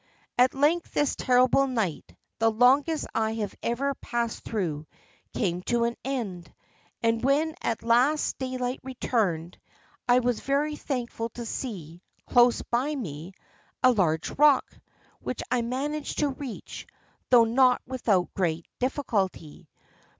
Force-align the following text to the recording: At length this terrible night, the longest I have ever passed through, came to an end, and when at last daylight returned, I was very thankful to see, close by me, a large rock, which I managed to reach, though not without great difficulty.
At 0.35 0.55
length 0.55 0.95
this 0.95 1.15
terrible 1.15 1.67
night, 1.67 2.15
the 2.39 2.49
longest 2.49 3.05
I 3.13 3.35
have 3.35 3.53
ever 3.61 3.93
passed 3.93 4.43
through, 4.43 4.87
came 5.35 5.61
to 5.69 5.83
an 5.83 5.95
end, 6.03 6.51
and 7.03 7.23
when 7.23 7.53
at 7.61 7.83
last 7.83 8.39
daylight 8.39 8.79
returned, 8.81 9.59
I 10.07 10.17
was 10.17 10.39
very 10.39 10.75
thankful 10.75 11.29
to 11.35 11.45
see, 11.45 12.01
close 12.25 12.63
by 12.63 12.95
me, 12.95 13.33
a 13.83 13.91
large 13.91 14.31
rock, 14.39 14.71
which 15.19 15.43
I 15.51 15.61
managed 15.61 16.17
to 16.17 16.29
reach, 16.29 16.87
though 17.29 17.45
not 17.45 17.83
without 17.85 18.33
great 18.33 18.65
difficulty. 18.79 19.69